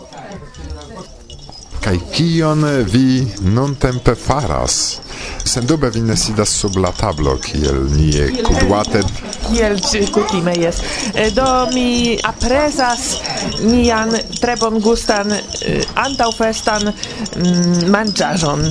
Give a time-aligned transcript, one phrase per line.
[0.00, 1.79] Okay.
[1.80, 5.00] kai kion vi non tempe faras?
[5.44, 9.02] Sendube vi ne sidas sub la tablo kiel nie kudłate.
[9.48, 9.80] Kiel
[10.12, 10.82] kutime jest.
[11.34, 13.20] Do mi apresas
[13.60, 18.62] nian tre gustan eh, antaŭfestan mm, manĝaĵon.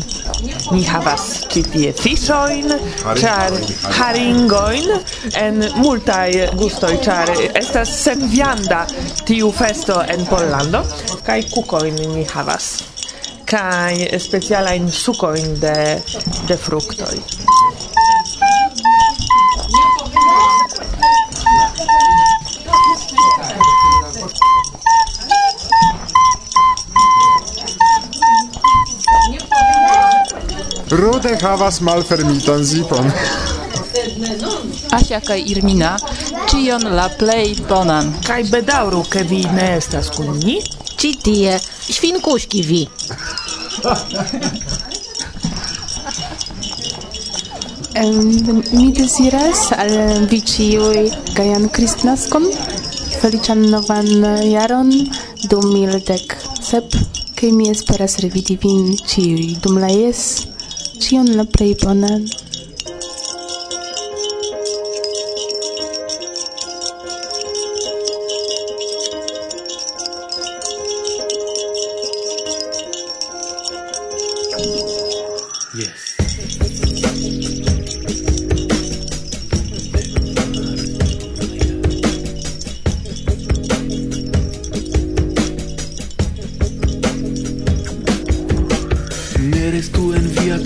[0.72, 2.72] Ni havas ĉi tie fiŝojn,
[3.20, 3.58] ĉar
[3.98, 4.94] haringojn
[5.42, 8.86] en multaj gustoj, ĉar estas senvianda
[9.26, 10.86] tiu festo en Pollando
[11.26, 12.72] kaj kukojn ni havas
[13.50, 16.04] kai speciala in suco in de
[16.46, 17.24] de fructoi.
[30.90, 33.12] Rude havas malfermitan zipon.
[34.92, 35.98] Asia kaj Irmina,
[36.46, 38.14] cion la plej bonan.
[38.28, 40.60] Kaj bedaŭru, ke vi ne estas kun ni?
[41.00, 41.60] Ĉi tie,
[41.96, 42.82] ŝvinkuŝki vi
[48.04, 48.32] um,
[48.72, 49.94] mi desiras al
[50.32, 51.04] vi ĉiuj
[51.38, 52.46] gajan kristnaskon,
[53.22, 54.10] feliĉan novan
[54.50, 54.92] jaron
[55.50, 56.88] du mil dek sep,
[57.40, 60.22] kaj mi esperas revidi vin ĉiuj dum la jes
[61.00, 62.22] ĉion la plej bonan.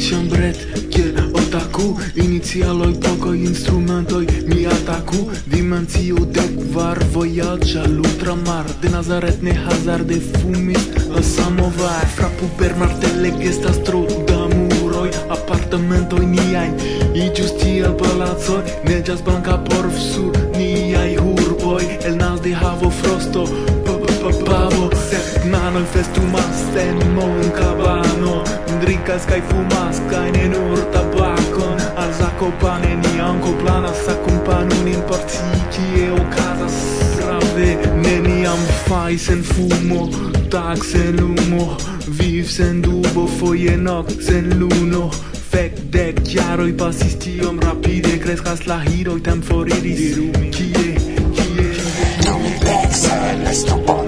[0.04, 0.58] Ĉambret
[0.92, 9.54] kiel otaku Inicialoj, pokoj instrumentoj Mi ataku dimensio de kvar vojaĝa Lutramar de Nazaret ne
[9.54, 15.08] hazarde fumis la samovar Frapu per martele gestas tro da muroj
[15.38, 16.68] Apartamentoj niaj
[17.28, 23.48] iĝus tiel palacoj Neĝas blanka por sur niaj urboj El nas de havo frosto
[24.44, 27.52] Pavo, sed nanoj festumas en mon
[28.84, 35.22] drinkas kaj fumas kaj ne nur tabakon al zakopane ni anko planas akompanu nin por
[35.32, 36.76] ci kie okazas
[37.16, 37.70] prave
[38.04, 40.02] neniam faj sen fumo
[40.56, 41.68] tak sen lumo
[42.20, 45.10] viv sen dubo foje nok sen luno.
[45.54, 50.94] Fek dek jaroj pasis tiom rapide Kreskas la hiroj tem foriris Kie, kie,
[51.36, 51.74] kie, kie,
[52.24, 52.88] kie, kie,
[53.44, 54.03] kie, kie,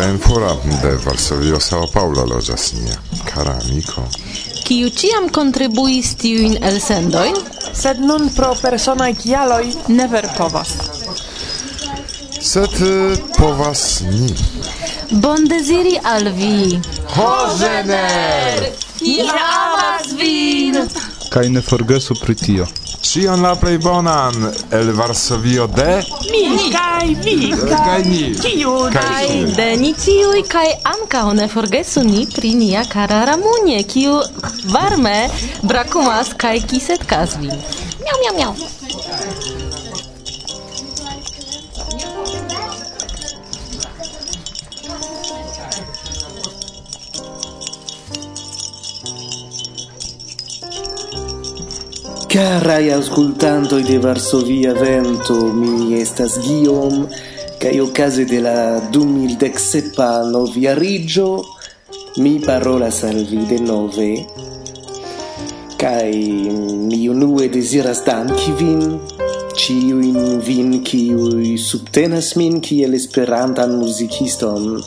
[0.00, 2.94] Benpura de Varsovio Sao Paulo loĝas mia
[3.26, 4.04] kara amiko.
[4.64, 7.36] Kiu ĉiam kontribuis tiujn elsendojn,
[7.76, 9.66] sed nun pro personaj kialoj
[9.98, 10.72] ne verpovas.
[12.52, 14.32] Sed eh, povas ni.
[15.10, 16.80] Bondeziri al vi.
[17.18, 18.70] Hozener!
[19.04, 20.80] Ni amas vin!
[21.28, 22.72] Kaj ne forgesu pri tio.
[23.02, 24.34] Cion la plej bonan
[24.70, 31.32] el Varsovio de Mi kaj vi kaj ni kiu kaj de ni ciuj kaj ankaŭ
[31.38, 34.20] ne forgesu ni pri nia kara Ramunie kiu
[34.74, 35.16] varme
[35.62, 37.56] brakumas kaj kisetkas vin.
[38.04, 38.79] Miau miau miau.
[52.30, 57.08] Carai ascoltantoi de Varsovia Vento, mi estas Guillaume,
[57.58, 61.42] cae ocase de la 2017 novia rigio,
[62.18, 64.26] mi parolas al vi de nove,
[65.76, 66.14] cae
[66.86, 69.00] mi unue desiras danki vin,
[69.58, 74.78] ciuin vin ciui subtenas min kiel esperantan musiciston,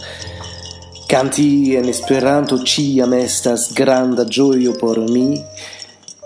[1.12, 5.44] Canti en Esperanto ciam estas granda gioio por mi,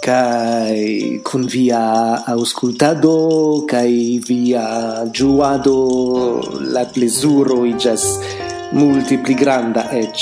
[0.08, 6.40] kai kun via auscultado kai via giuado
[6.72, 8.04] la plezuro igas
[8.72, 10.16] multi multipli granda ec.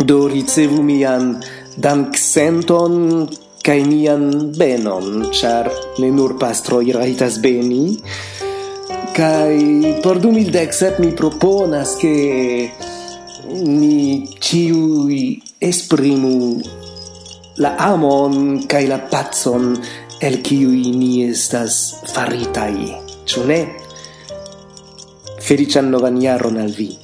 [0.00, 1.36] Do ricevu mian
[1.76, 3.28] danksenton
[3.60, 5.68] kai mian benon char
[6.00, 8.00] ne nur pastro raitas beni.
[9.12, 12.72] Kai por 2017 mi proponas che
[13.52, 16.80] ni ciui esprimu
[17.56, 19.76] la amon kai la pazzon
[20.24, 21.78] el kiui ni estas
[22.14, 22.96] faritai,
[23.28, 23.60] ĉu ne?
[25.42, 27.01] Feliĉan novan jaron al vi!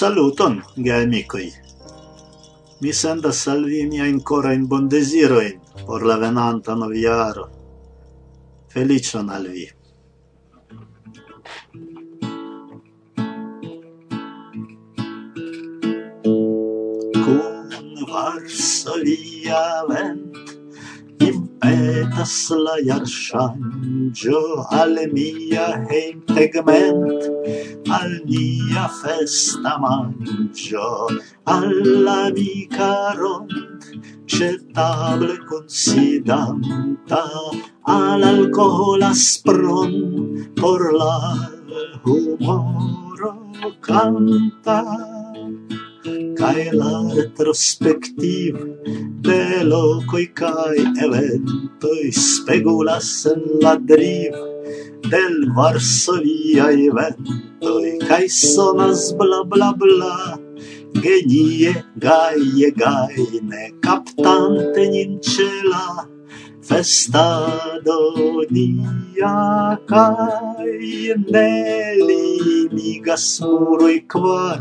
[0.00, 1.50] Saluton, geamicoi!
[2.80, 7.44] Mi sendas al vi miain corain bondesiroin por la venanta noviaro.
[8.72, 9.66] Felicion al vi!
[17.20, 20.49] Kun Varsovia vento
[21.62, 22.34] petas
[22.66, 24.40] la jarŝanĝo
[24.80, 27.28] al mia hejmtegment,
[27.98, 30.88] al nia festa manĝo,
[31.56, 31.68] al
[32.06, 32.92] la amika
[34.30, 37.22] ĉe table konsidanta
[37.94, 39.96] al alkohola spron
[40.60, 41.14] por la
[42.04, 43.32] humoro
[43.88, 44.78] canta
[46.38, 48.58] cae la retrospectiv
[49.26, 49.40] de
[49.70, 54.36] locoi cae eventoi spegulas en la driv
[55.12, 60.14] del Varsoviae ventoi cae sonas bla bla bla
[60.94, 66.08] genie, gaje, gajne, captante nincela,
[66.70, 67.98] festado
[68.54, 71.50] nia kai ne
[72.08, 74.60] limigas muroi kvar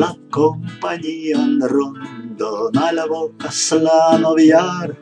[0.00, 4.94] la companian rondon alla bocas la noviar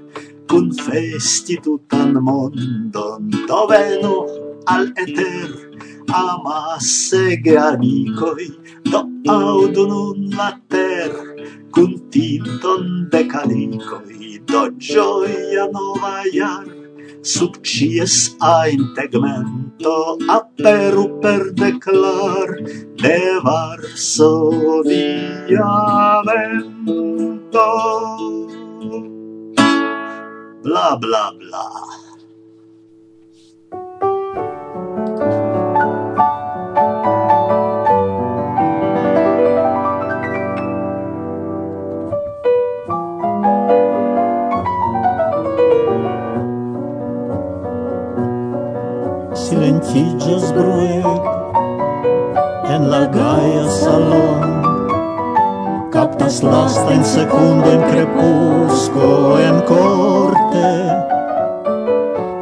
[0.49, 4.17] kun festi tutan mondon do venu
[4.75, 5.70] al eter
[6.13, 8.51] amas ege amicoi,
[8.85, 11.13] do audu nun later,
[11.71, 16.67] cun tinton de calicoi, do gioia nova iar,
[17.23, 22.49] sub cies a integmento aperu per declar
[22.97, 24.93] de Varsovia
[26.27, 27.71] vento.
[30.63, 32.10] Bla bla bla.
[57.11, 60.69] secundo in crepusco en corte.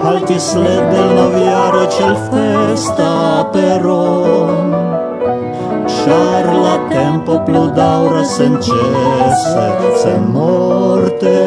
[0.00, 4.76] Altis led del naviare c'è festa peron.
[5.87, 9.66] Char la tempo plu daura sen cesse
[10.02, 11.38] sen morte.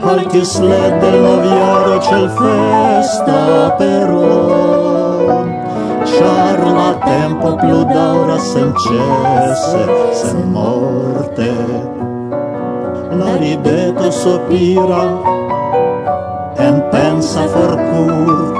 [0.00, 4.87] Altis led del naviare cel festa peron
[6.18, 7.78] char la tempo plu
[8.84, 9.82] cesse,
[10.20, 11.52] sen morte.
[13.18, 15.02] La rideto sopira,
[16.66, 18.58] en pensa forkur,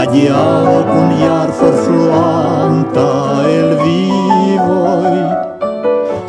[0.00, 3.08] adiaŭ kun iar forfluanta
[3.56, 5.18] el vivoi.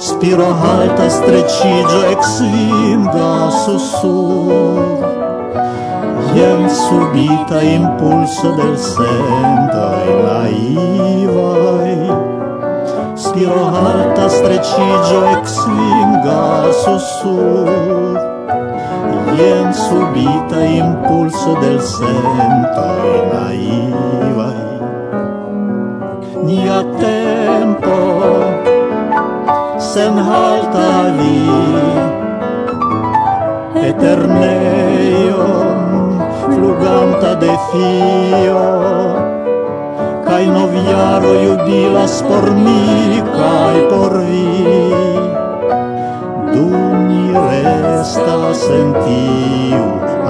[0.09, 3.31] Spiro halta streĉiĝo eksinda
[3.63, 5.18] susur,
[6.35, 12.09] Iam subita impulso del sento e naivai.
[13.15, 18.29] Spiro harta strecigio ex vinga sussur
[19.39, 24.79] Ien subita impulso del sento e naivai.
[26.43, 27.97] Nia tempo
[29.77, 31.39] sen halta vi.
[33.79, 35.78] Eterneio
[36.59, 38.63] fluganta de fio
[40.25, 44.91] Cai noviaro jubilas por mi cai por vi.
[46.53, 46.67] Du
[47.07, 48.61] ni restas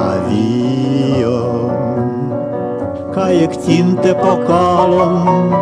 [0.07, 1.41] avio
[3.15, 5.53] Kaj ektinte pokalon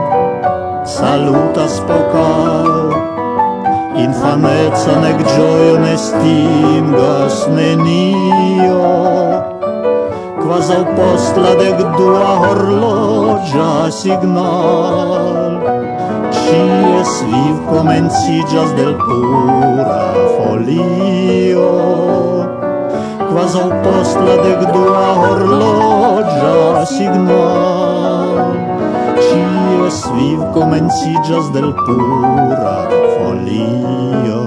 [0.86, 2.96] salutas pokal
[4.06, 9.57] Infanecon ec gioion estingas nenio
[10.58, 15.58] kvazaŭ post la dekdua horloĝa signal.
[16.38, 20.00] cies viv komenciĝas del pura
[20.38, 21.68] folio,
[23.28, 28.58] kvazaŭ post la dekdua horloĝa signal.
[29.28, 32.76] cies viv komenciĝas del pura
[33.14, 34.44] folio.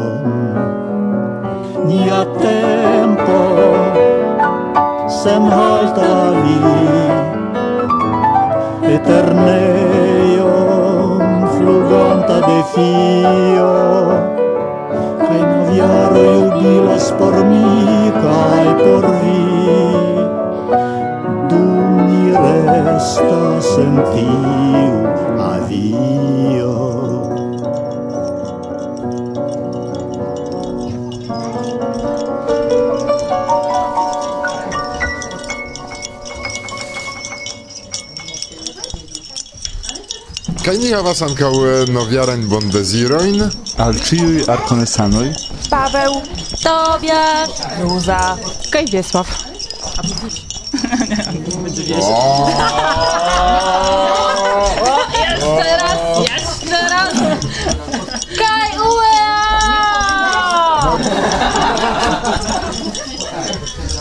[1.86, 2.79] Nia tero
[5.40, 6.58] jam haltavi
[8.96, 10.42] Eterneion
[11.54, 13.74] fluganta de fio
[15.20, 17.66] kai noviaro jubilas por mi
[18.22, 19.44] kai por vi.
[21.48, 21.62] Du
[22.06, 24.59] mi restas en ti
[40.90, 43.50] Michała Sankoły e, nowiaren bondeziroin.
[43.76, 45.32] Alczyjuj arkonesanuj.
[45.70, 46.12] Paweł,
[46.62, 48.36] Tobiasz, Róza,
[48.70, 49.26] Kajwiesław.
[55.20, 57.14] Jeszcze raz, jeszcze raz.
[58.38, 58.70] Kaj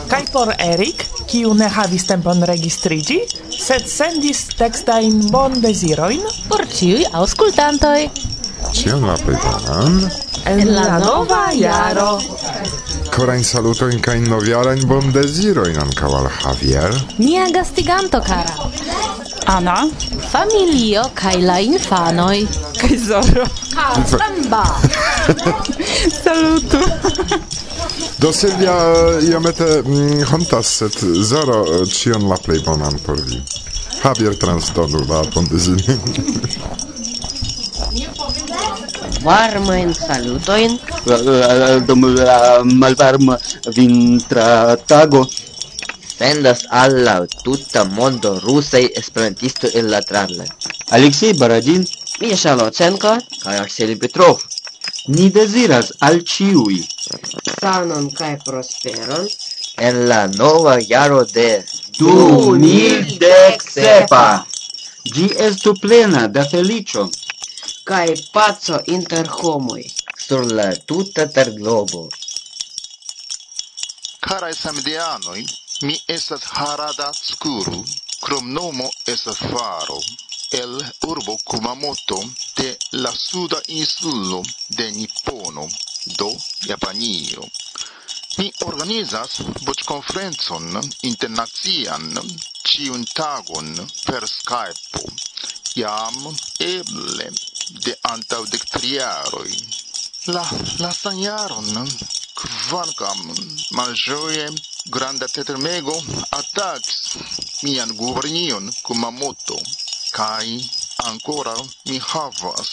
[0.10, 2.44] Kaj por Erik, kiu ne havis tempon
[3.70, 8.08] sed sendis textain bon desiroin por ciui auscultantoi.
[8.74, 10.00] Ciam la privanan?
[10.50, 12.16] En la nova jaro.
[13.14, 16.98] Corain salutoin cain noviarain bon desiroin anca al Javier.
[17.20, 18.72] Nia gastiganto, cara.
[19.46, 19.78] Ana?
[20.32, 22.48] Familio cae la infanoi.
[22.80, 23.46] Cae Zoro.
[23.76, 24.64] Ha, samba!
[26.24, 26.82] Salutu!
[28.20, 28.74] Do Silvia
[29.30, 33.40] iomete mm, hontas, sed Zoro cion la plej bonan por vi.
[34.00, 35.80] Javier transdonu la pontezin.
[39.24, 40.78] Varmajn salutojn.
[41.88, 43.38] Dum la malvarma
[43.76, 45.26] vintra tago
[46.20, 50.52] sendas al la tuta mondo rusaj esperantisto el la Tranland.
[50.92, 51.84] Aleksej Baradin,
[52.22, 54.40] Misha Locenko kaj Arseli Petrov.
[55.08, 56.84] Ni deziras al ciui.
[57.62, 59.28] sanon kaj prosperon
[59.80, 61.64] en la nova jaro de
[62.00, 64.44] 2017.
[65.16, 67.04] Ĝi estu plena da felicio,
[67.90, 69.84] kaj paco inter homoj
[70.26, 72.02] sur la tuta terglobo.
[74.26, 75.44] Carai samideanoi,
[75.82, 77.80] mi estas Harada Skuru,
[78.26, 80.00] kromnomo estas Faro,
[80.62, 80.74] el
[81.08, 82.20] urbo Kumamoto
[82.58, 85.68] de la suda insulo de Nippono,
[86.18, 86.32] do
[86.68, 87.44] Japanio.
[88.40, 89.34] Ni organizas
[89.68, 90.78] voĉkonferencon
[91.10, 92.06] internacian
[92.70, 93.74] ĉiun tagon
[94.06, 95.02] per Skype,
[95.82, 96.22] jam
[96.68, 97.28] eble
[97.88, 99.52] de antaŭ dek tri jaroj.
[100.36, 100.46] La
[100.86, 101.92] lastan jaron,
[102.40, 103.22] kvankam
[103.82, 104.48] malĝoje
[104.98, 105.96] granda tertremego
[106.40, 107.00] atakis
[107.64, 109.60] mian gubernion Kumamoto
[110.16, 110.46] kaj
[111.10, 111.56] ancora
[111.90, 112.72] mi havas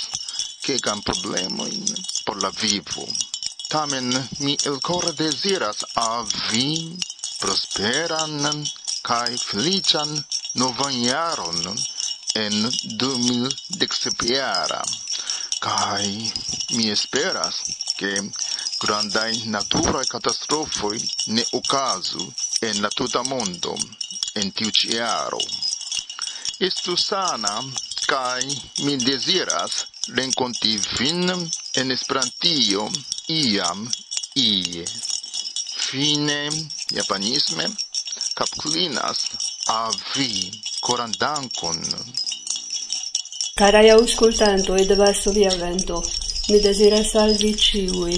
[0.67, 3.09] kegan problemojn por la vivo
[3.77, 6.69] tamen mi el cor desiras a vi
[7.41, 8.65] prosperan
[9.09, 10.11] kai felician
[10.61, 11.61] novan jaron
[12.45, 12.55] en
[13.03, 14.83] 2017 jara.
[15.67, 16.09] Kai
[16.77, 17.57] mi esperas
[17.99, 18.13] ke
[18.83, 20.99] grandai natura katastrofoj
[21.35, 22.25] ne okazu
[22.69, 23.77] en la tuta mondo
[24.41, 25.43] en tiu ĉi jaro.
[26.69, 27.55] Estu sana
[28.13, 28.45] kai
[28.85, 29.73] mi deziras
[30.17, 32.83] renkonti vin en Esperantio
[33.29, 33.81] iam
[34.35, 34.85] ie
[35.87, 36.39] fine
[36.97, 37.67] japanisme
[38.39, 39.21] kapklinas
[39.75, 40.33] avi
[40.87, 41.81] coran dankon.
[43.59, 45.99] Carai auscultantoi de Varsovia Vento,
[46.49, 48.17] mi deziras al vi ciui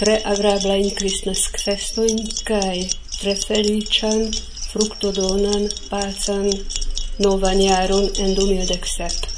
[0.00, 2.84] tre agrablain Christmas festoin cae
[3.20, 4.20] tre felician,
[4.70, 6.48] fructodonan, pazan,
[7.24, 9.37] novan jaron en 2017.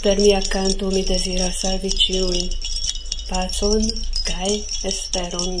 [0.00, 2.48] Per mia canto mi desiras salvi ciui
[3.28, 3.82] pacon
[4.22, 5.58] cae esperon.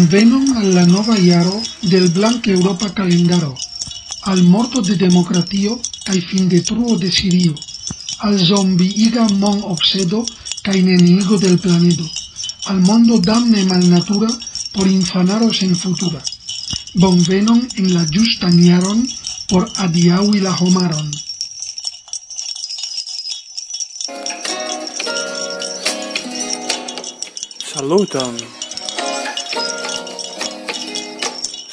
[0.00, 3.50] convenon al la nova jaro del l blank-eŭropa kalendaro,
[4.32, 5.74] al morto de demokratio
[6.06, 7.54] kaj fin de truo Sirio,
[8.24, 10.24] al zombie zombiiga mon-obsedo
[10.62, 12.06] kaj neniigo de l planedo,
[12.72, 14.30] al mondo damne malnatura
[14.72, 16.22] por infanaro senfutura.
[16.94, 19.06] Bonvenon en la ĝustan jaron
[19.48, 21.10] por adiaŭi la homaron.
[27.72, 28.59] Saluton!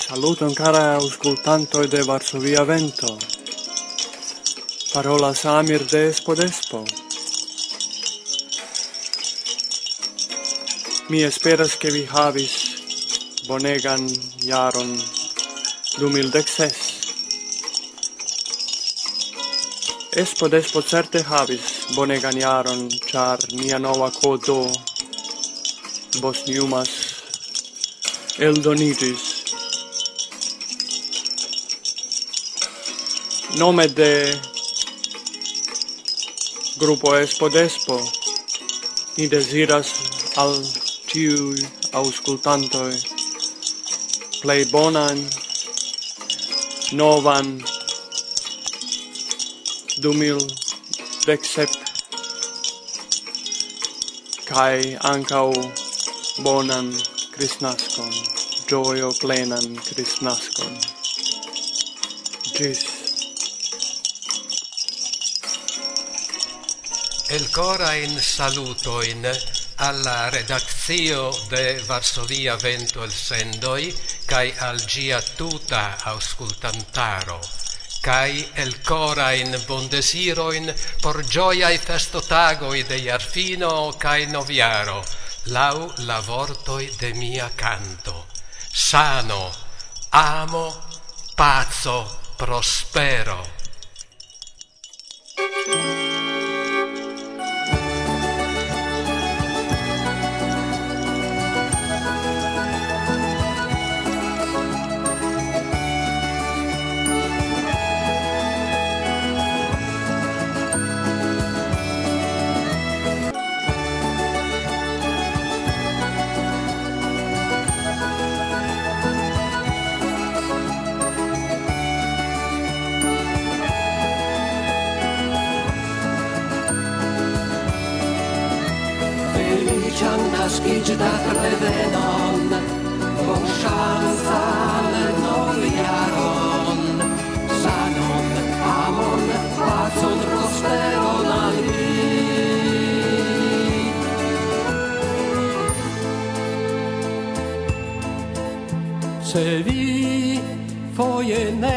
[0.08, 3.18] Saluton cara auscultanto de Varsovia Vento.
[4.94, 6.86] Parola Samir de Espodespo.
[11.10, 12.54] Mi esperas che vi havis
[13.48, 14.08] bonegan
[14.40, 14.96] jaron
[16.00, 16.78] dumildexes.
[20.14, 24.72] Espodespo certe havis bonegan jaron, char mia nova codo
[26.22, 26.92] Bosniumas
[28.40, 29.27] eldonigis
[33.58, 34.40] nome de
[36.78, 37.98] Grupo Espodespo
[39.18, 39.88] ni desiras
[40.36, 40.54] al
[41.10, 41.56] tiu
[41.92, 42.94] auscultantoi
[44.42, 45.18] plei bonan,
[46.92, 47.64] novan,
[50.02, 51.68] 2017
[54.46, 55.50] kai ancau
[56.44, 56.94] bonan
[57.34, 58.14] Christnascon,
[58.70, 60.78] gioio plenan Christnascon.
[62.54, 62.97] Gis.
[67.30, 69.30] el cora in saluto in
[69.76, 73.94] alla redazio de Varsovia Vento el Sendoi
[74.26, 77.40] kai al gia tuta auscultantaro.
[78.00, 85.04] Kai el cora in bondesiro in por gioia e festo tago de Iarfino kai noviaro
[85.46, 88.28] lau la vortoi de mia canto.
[88.72, 89.54] Sano
[90.10, 90.82] amo
[91.36, 93.57] pazzo prospero.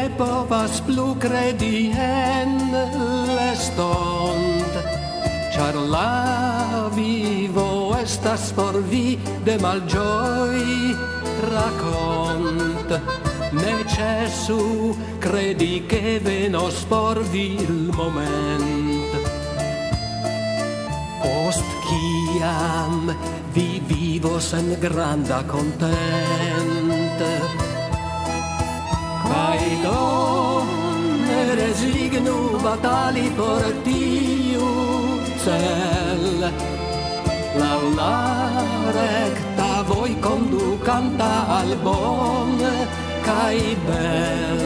[0.01, 2.53] ne povas plu credi en
[3.35, 4.77] l'estont,
[5.53, 10.95] char la vivo estas por vi de malgioi
[11.51, 12.89] racont.
[13.53, 19.11] Ne cesu credi che venos por vi il moment.
[21.21, 23.13] Post ciam
[23.53, 27.19] vi vivos en granda content,
[29.31, 30.01] Kai do
[31.25, 34.69] ne resignu batali por tiu
[35.43, 36.25] cel.
[37.61, 38.17] La la
[38.97, 42.57] recta voi conducanta al bon
[43.27, 44.61] Kai bel.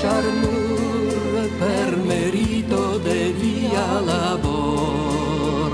[0.00, 5.72] Char nur per merito de via labor.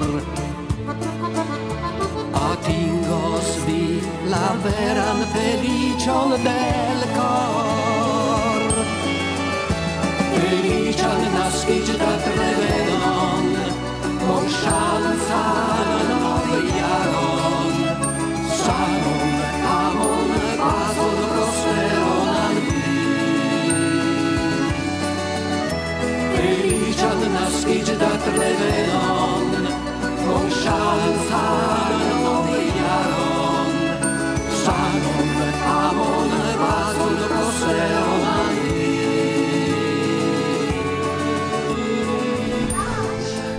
[2.50, 3.84] Atingos vi
[4.32, 7.67] la veran felicion del cor.
[10.48, 13.46] Angliczan nasz idzie da trewedon,
[14.26, 15.44] Monszansa
[16.08, 17.72] nowy jaron,
[18.58, 19.30] Szanon,
[19.78, 22.56] amon, bazon, rosteron,
[26.38, 29.66] Angliczan nasz idzie da trewedon,
[30.26, 31.77] Monszansa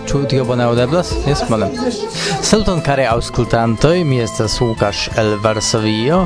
[0.10, 1.12] Ĉu tio bone aŭdeblas?
[1.30, 1.68] Jes, bone.
[2.42, 6.24] Saluton kare aŭskultantoj, mi estas Łukasz el Varsovio.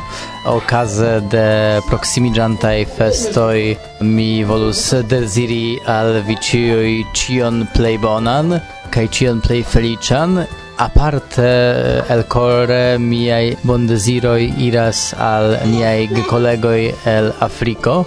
[0.47, 3.75] Okaze de proksimiĝantaj festoj
[4.07, 8.55] mi volus deziri al vi ĉiuj ĉion plej bonan
[8.95, 10.45] kaj ĉion plej feliĉan
[10.77, 18.05] aparte el core miei bondesiroi iras al niai collegoi el Africo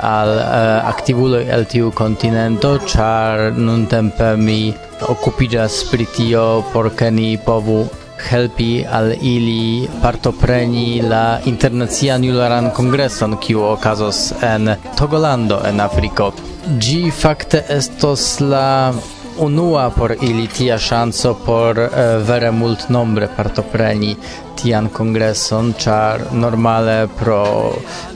[0.00, 0.44] al eh,
[0.82, 4.74] uh, aktivuloj el tiu continento char nun tempe mi
[5.08, 7.88] occupigas pri tio por ke ni povu
[8.30, 16.32] helpi al ili partopreni la internacian jularan kongreson kiu okazos en Togolando en Afriko.
[16.80, 18.92] Gi fakte estos la
[19.38, 21.90] unua por ili tia ŝanco por uh,
[22.28, 24.16] vere multnombre partopreni
[24.62, 27.44] tian kongreson, ĉar normale pro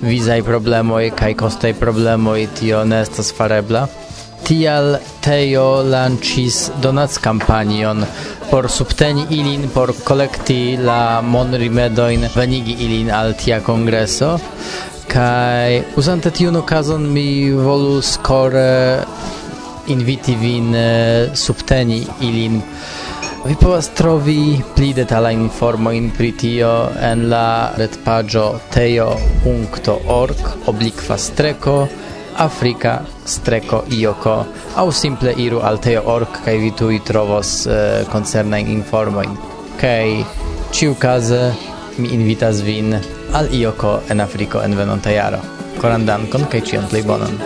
[0.01, 3.87] vizaj problemoj kaj kostaj problemoj tio ne estas farebla.
[4.47, 8.05] Tial Teo lancis donac kampanion
[8.51, 14.39] por subteni ilin, por kolekti la monrimedojn, venigi ilin al tia kongreso.
[15.09, 19.05] Kaj uzante tiun okazon mi volus kore
[19.89, 22.61] inviti vin eh, subteni ilin.
[23.45, 26.73] Vi povas trovi pli detalajn informojn pri tio
[27.11, 31.79] en la retpaĝo teo.org oblikva streko
[32.39, 34.35] Afrika streko ioko
[34.77, 38.85] au simple iru al teo.org kai vi tui trovos eh, koncernajn
[39.81, 40.25] kai
[40.71, 41.53] ciu case
[41.99, 42.95] mi invitas vin
[43.33, 45.41] al ioko en Afriko en venonta jaro.
[45.81, 47.39] Koran dankon kaj ĉion plej bonan.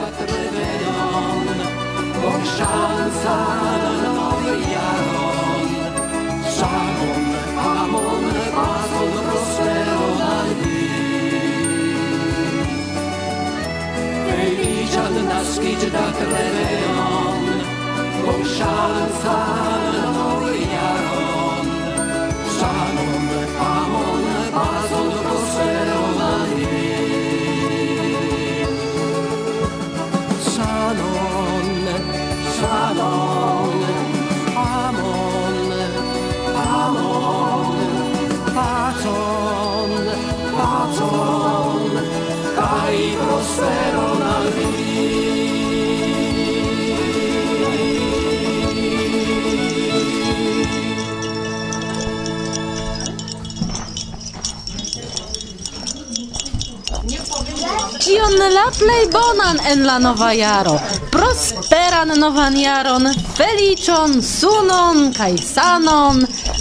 [58.22, 60.76] Ion la plej bonan en la nova jaro.
[61.10, 63.08] Prosperan novan jaron,
[63.38, 66.20] feliĉon, sunon kaj sanon.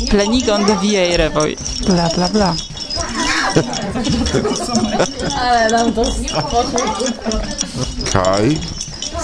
[0.09, 1.51] Plenigon de viaj revoj.
[1.85, 2.49] Bla bla bla.
[5.43, 6.07] Ale nam to
[8.09, 8.49] Kaj?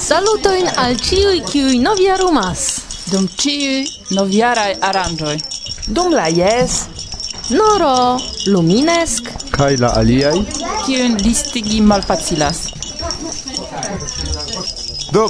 [0.06, 2.68] Salutojn al ĉiuj, kiuj novjarumas.
[3.10, 3.82] Dum ĉiuj
[4.20, 5.38] novjaraj aranĝoj.
[5.88, 6.84] Dum la jes,
[7.50, 9.34] noro, luminesk.
[9.58, 10.67] Kaj la aliaj?
[10.88, 12.60] tiun listigi malfacilas.
[15.12, 15.24] Do,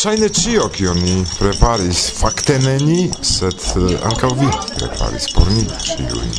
[0.00, 5.64] ŝajne ĉio, kion ni preparis, fakte ne ni, sed eh, ankaŭ vi preparis por ni
[5.88, 6.38] ĉiujn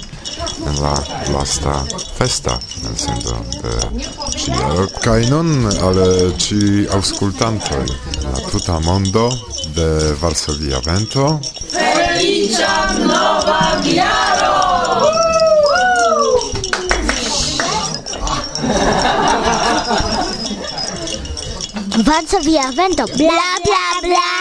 [0.70, 0.94] en la
[1.34, 1.76] lasta
[2.18, 2.58] festa
[2.90, 4.88] elsendo de eh, ĉielo.
[5.06, 6.62] Kaj nun al eh, ĉi
[6.98, 7.84] aŭskultantoj
[8.26, 9.30] la tuta mondo
[9.78, 11.30] de Varsovia vento.
[11.76, 14.29] Feliĉan nova viaĝo!
[22.00, 23.04] avanza via vento.
[23.16, 24.39] Bla bla bla.